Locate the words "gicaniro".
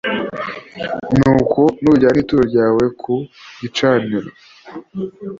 3.61-4.29